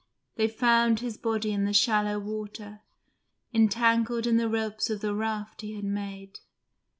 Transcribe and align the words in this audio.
They 0.35 0.47
found 0.47 0.99
his 1.01 1.15
body 1.15 1.51
in 1.53 1.65
the 1.65 1.73
shallow 1.73 2.17
water, 2.17 2.81
entangled 3.53 4.25
in 4.25 4.37
the 4.37 4.49
ropes 4.49 4.89
of 4.89 5.01
the 5.01 5.13
raft 5.13 5.61
he 5.61 5.75
had 5.75 5.85
made. 5.85 6.39